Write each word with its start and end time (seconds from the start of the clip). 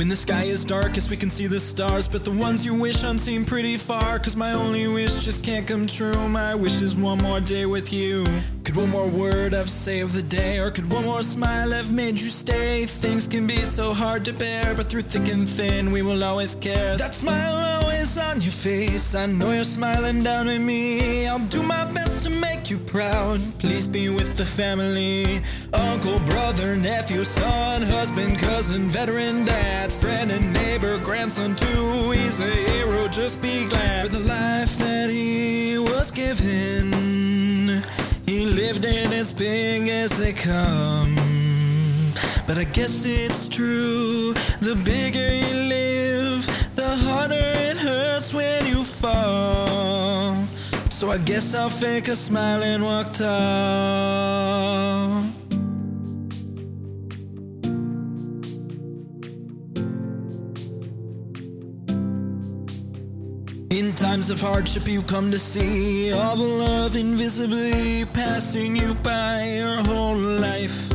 When 0.00 0.08
the 0.08 0.16
sky 0.16 0.44
is 0.44 0.64
darkest, 0.64 1.10
we 1.10 1.18
can 1.18 1.28
see 1.28 1.46
the 1.46 1.60
stars, 1.60 2.08
but 2.08 2.24
the 2.24 2.30
ones 2.30 2.64
you 2.64 2.74
wish 2.74 3.04
on 3.04 3.18
seem 3.18 3.44
pretty 3.44 3.76
far. 3.76 4.18
Cause 4.18 4.34
my 4.34 4.54
only 4.54 4.88
wish 4.88 5.26
just 5.26 5.44
can't 5.44 5.66
come 5.66 5.86
true. 5.86 6.26
My 6.30 6.54
wish 6.54 6.80
is 6.80 6.96
one 6.96 7.18
more 7.18 7.38
day 7.38 7.66
with 7.66 7.92
you. 7.92 8.24
Could 8.64 8.76
one 8.76 8.88
more 8.88 9.08
word 9.08 9.52
have 9.52 9.68
saved 9.68 10.14
the 10.14 10.22
day, 10.22 10.58
or 10.58 10.70
could 10.70 10.90
one 10.90 11.04
more 11.04 11.22
smile 11.22 11.72
have 11.72 11.92
made 11.92 12.18
you 12.18 12.30
stay? 12.30 12.86
Things 12.86 13.28
can 13.28 13.46
be 13.46 13.56
so 13.56 13.92
hard 13.92 14.24
to 14.24 14.32
bear, 14.32 14.74
but 14.74 14.88
through 14.88 15.02
thick 15.02 15.28
and 15.28 15.46
thin, 15.46 15.92
we 15.92 16.00
will 16.00 16.24
always 16.24 16.54
care. 16.54 16.96
That 16.96 17.14
smile 17.14 17.79
on 18.00 18.40
your 18.40 18.50
face. 18.50 19.14
I 19.14 19.26
know 19.26 19.50
you're 19.52 19.62
smiling 19.62 20.22
down 20.22 20.48
at 20.48 20.62
me. 20.62 21.26
I'll 21.26 21.46
do 21.50 21.62
my 21.62 21.84
best 21.92 22.24
to 22.24 22.30
make 22.30 22.70
you 22.70 22.78
proud. 22.78 23.38
Please 23.58 23.86
be 23.86 24.08
with 24.08 24.38
the 24.38 24.44
family. 24.44 25.24
Uncle, 25.74 26.18
brother, 26.20 26.76
nephew, 26.76 27.24
son, 27.24 27.82
husband, 27.82 28.38
cousin, 28.38 28.88
veteran, 28.88 29.44
dad, 29.44 29.92
friend, 29.92 30.30
and 30.30 30.50
neighbor, 30.54 30.96
grandson, 31.04 31.54
too. 31.54 32.10
He's 32.12 32.40
a 32.40 32.50
hero, 32.50 33.06
just 33.08 33.42
be 33.42 33.66
glad 33.66 34.06
for 34.06 34.12
the 34.16 34.24
life 34.24 34.78
that 34.78 35.10
he 35.10 35.78
was 35.78 36.10
given. 36.10 36.92
He 38.24 38.46
lived 38.46 38.86
it 38.86 39.12
as 39.12 39.30
big 39.30 39.90
as 39.90 40.16
they 40.16 40.32
come. 40.32 41.16
But 42.46 42.56
I 42.56 42.64
guess 42.64 43.04
it's 43.04 43.46
true. 43.46 44.32
The 44.60 44.74
bigger 44.84 45.30
you 45.42 45.68
live, 45.68 45.99
So 51.00 51.08
I 51.10 51.16
guess 51.16 51.54
I'll 51.54 51.70
fake 51.70 52.08
a 52.08 52.14
smile 52.14 52.62
and 52.62 52.84
walk 52.84 53.10
tall. 53.14 53.24
In 63.70 63.94
times 63.94 64.28
of 64.28 64.42
hardship, 64.42 64.86
you 64.86 65.00
come 65.00 65.30
to 65.30 65.38
see 65.38 66.12
all 66.12 66.36
the 66.36 66.44
love 66.44 66.94
invisibly 66.94 68.04
passing 68.12 68.76
you 68.76 68.92
by 68.96 69.42
your 69.56 69.76
whole 69.84 70.18
life. 70.18 70.92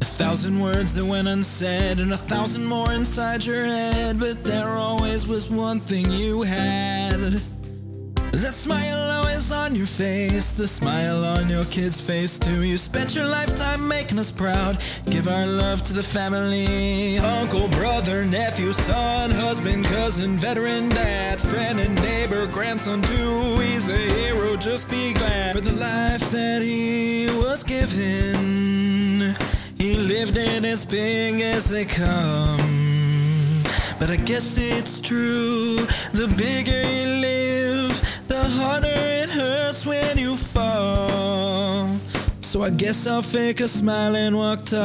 A 0.00 0.04
thousand 0.04 0.60
words 0.60 0.94
that 0.94 1.04
went 1.04 1.26
unsaid, 1.26 1.98
and 1.98 2.12
a 2.12 2.16
thousand 2.16 2.64
more 2.66 2.92
inside 2.92 3.44
your 3.44 3.64
head. 3.64 4.20
But 4.20 4.44
there 4.44 4.68
always 4.68 5.26
was 5.26 5.50
one 5.50 5.80
thing 5.80 6.08
you 6.08 6.42
had. 6.42 7.42
That 8.32 8.54
smile 8.54 9.10
always 9.18 9.52
on 9.52 9.74
your 9.76 9.86
face, 9.86 10.52
the 10.52 10.66
smile 10.66 11.24
on 11.24 11.48
your 11.48 11.64
kid's 11.66 12.00
face 12.00 12.38
too. 12.38 12.62
You 12.62 12.78
spent 12.78 13.14
your 13.14 13.26
lifetime 13.26 13.86
making 13.86 14.18
us 14.18 14.30
proud. 14.30 14.78
Give 15.10 15.28
our 15.28 15.46
love 15.46 15.82
to 15.82 15.92
the 15.92 16.02
family. 16.02 17.18
Uncle, 17.18 17.68
brother, 17.68 18.24
nephew, 18.24 18.72
son, 18.72 19.30
husband, 19.30 19.84
cousin, 19.84 20.36
veteran, 20.36 20.88
dad, 20.88 21.40
friend, 21.40 21.80
and 21.80 21.94
neighbor, 22.02 22.46
grandson 22.46 23.02
too. 23.02 23.58
He's 23.58 23.88
a 23.90 23.96
hero, 23.96 24.56
just 24.56 24.90
be 24.90 25.12
glad 25.12 25.56
for 25.56 25.60
the 25.60 25.78
life 25.78 26.30
that 26.30 26.62
he 26.62 27.26
was 27.26 27.62
given. 27.62 29.34
He 29.76 29.96
lived 29.96 30.36
it 30.38 30.64
as 30.64 30.84
big 30.84 31.40
as 31.40 31.68
they 31.68 31.84
come. 31.84 32.58
But 33.98 34.08
I 34.10 34.16
guess 34.16 34.56
it's 34.56 34.98
true. 34.98 35.76
The 36.12 36.26
bigger 36.36 36.82
you 36.96 37.20
live, 37.20 37.79
So 42.50 42.62
I 42.64 42.70
guess 42.70 43.06
I'll 43.06 43.22
fake 43.22 43.60
a 43.60 43.68
smile 43.68 44.16
and 44.16 44.36
walk 44.36 44.64
tall. 44.64 44.80